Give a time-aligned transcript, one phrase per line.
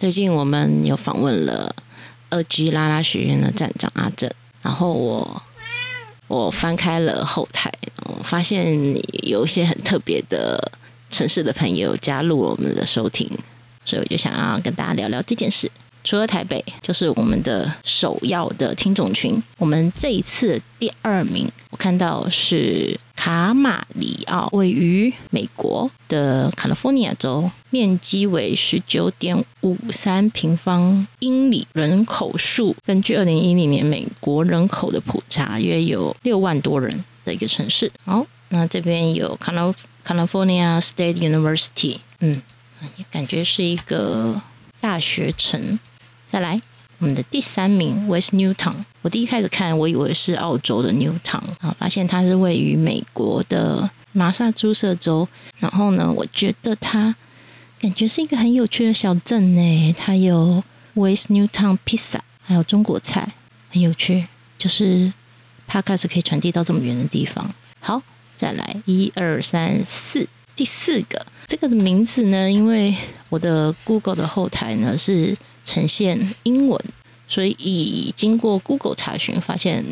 [0.00, 1.76] 最近我们有访问了
[2.30, 4.30] 二 G 拉拉学院的站长阿正，
[4.62, 5.42] 然后我
[6.26, 7.70] 我翻开了后台，
[8.06, 8.74] 我发现
[9.28, 10.72] 有一些很特别的
[11.10, 13.28] 城市的朋友加入了我们的收听，
[13.84, 15.70] 所以我就想要跟大家聊聊这件事。
[16.02, 19.42] 除了台北，就是我们的首要的听众群。
[19.58, 37.92] 我们这一次第二名，我看到是卡马里奥，位于美国的 California 州，面积为十九点五三平方英里，人口数根据二零一零年美国人口的普查，约有六万多人的一个城市。
[38.06, 39.38] 好，那这边有
[40.02, 42.40] California State University，嗯，
[43.10, 44.40] 感觉是一个
[44.80, 45.78] 大学城。
[46.26, 46.58] 再来，
[47.00, 48.74] 我们的第三名 West Newton。
[49.02, 55.26] 我第一开始看，我以为是澳洲的 Newton 啊，发现它是位于美国的马萨诸塞州。
[55.58, 57.16] 然后呢，我觉得它
[57.80, 59.94] 感觉是一个很有趣的小镇呢。
[59.96, 60.62] 它有
[60.94, 63.32] West Newton Pizza，还有中国菜，
[63.70, 64.26] 很有趣。
[64.58, 65.10] 就是
[65.66, 67.54] Podcast 可以传递到这么远的地方。
[67.80, 68.02] 好，
[68.36, 72.94] 再来一二三四，第四个这个的名字呢，因为
[73.28, 75.36] 我的 Google 的后台呢是。
[75.62, 76.84] 呈现英文，
[77.28, 79.84] 所以经过 Google 查询，发现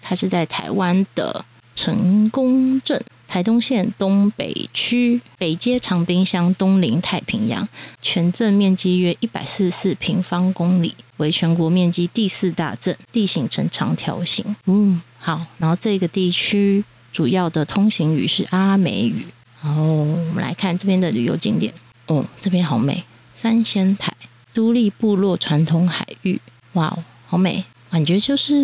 [0.00, 7.66] 它是在台湾的成功镇台东县东北区北街长滨乡东临太平洋，
[8.02, 14.44] 全镇面积约一百四十四平方公里，为全国面积第四大镇，地形呈长条形。
[14.66, 19.26] 嗯，好，然后这个地区主要的通行语是阿美语。
[19.64, 21.72] 然后我们来看这边的旅游景点，
[22.08, 23.02] 哦，这边好美，
[23.34, 24.12] 三仙台。
[24.52, 26.38] 独立部落传统海域，
[26.74, 28.54] 哇哦，好美，感觉就是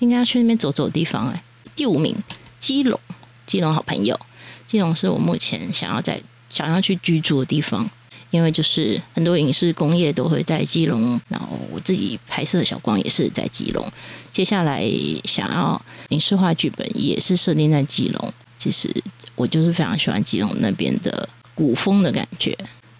[0.00, 1.42] 应该要去那边走走的地方哎。
[1.76, 2.14] 第五名，
[2.58, 3.00] 基隆，
[3.46, 4.18] 基隆好朋友，
[4.66, 7.88] 基隆是我目前想要在想要去居住的地方，
[8.30, 13.90] 因为就是很多影视工业都会在基隆，然后我自己拍摄的小光也是在基隆，
[14.32, 14.84] 接下来
[15.24, 18.32] 想要影视化剧本也是设定在基隆。
[18.58, 18.90] 其实
[19.36, 22.56] 我就是非常喜欢基隆那边的古风的感觉。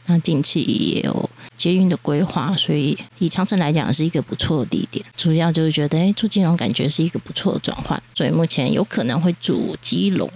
[0.08, 5.04] 那近期也有捷运的规划，所以以长城来讲是一个不错的地点。
[5.16, 10.30] 主要就是觉得，哎，住基隆感觉是一个不错的转换，所以目前有可能会住基隆，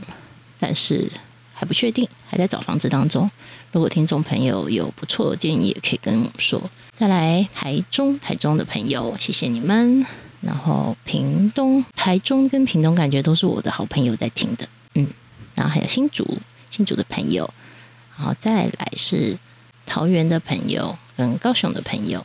[0.59, 1.09] 但是
[1.55, 3.31] 还不确定，还在找房子当中。
[3.71, 6.61] 如果听众朋友有不错的建议，也可以跟我们说。
[6.97, 10.05] 再来台中，台中的朋友，谢谢你们。
[10.41, 14.67] 然后屏东、台中跟屏东感觉都是我的好朋友在听的，
[15.61, 16.39] 然后还有新竹，
[16.71, 17.53] 新竹的朋友，
[18.17, 19.39] 然后再来是。
[19.87, 22.25] 桃园的朋友跟高雄的朋友，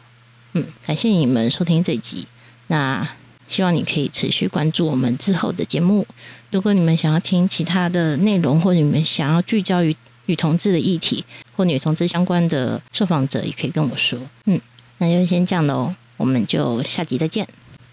[0.53, 2.27] 嗯，感谢你们收听这集。
[2.67, 3.07] 那
[3.47, 6.05] 希望你可以持续关注我们之后的节目。
[6.51, 9.95] 如果你们想要听其他的内容，或者你们想要聚焦于
[10.27, 11.25] 女同志的议题
[11.55, 14.19] 或女同志相关的受访者，也可以跟我说。
[14.45, 14.61] 嗯，
[14.99, 17.47] 那就先这样喽，我们就下集再见，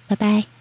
[0.06, 0.52] 拜拜。